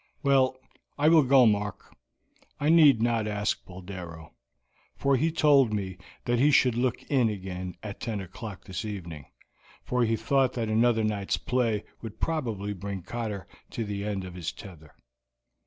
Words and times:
"Well, 0.23 0.57
I 0.97 1.09
will 1.09 1.21
go, 1.21 1.45
Mark. 1.45 1.95
I 2.59 2.69
need 2.69 3.03
not 3.03 3.27
ask 3.27 3.63
Boldero, 3.65 4.33
for 4.95 5.15
he 5.15 5.31
told 5.31 5.71
me 5.71 5.99
that 6.25 6.39
he 6.39 6.49
should 6.49 6.73
look 6.73 7.03
in 7.03 7.29
again 7.29 7.75
at 7.83 7.99
ten 7.99 8.19
o'clock 8.19 8.63
this 8.63 8.83
evening, 8.83 9.27
for 9.83 10.03
he 10.03 10.15
thought 10.15 10.53
that 10.53 10.69
another 10.69 11.03
night's 11.03 11.37
play 11.37 11.83
would 12.01 12.19
probably 12.19 12.73
bring 12.73 13.03
Cotter 13.03 13.45
to 13.69 13.85
the 13.85 14.03
end 14.03 14.23
of 14.23 14.33
his 14.33 14.51
tether." 14.51 14.95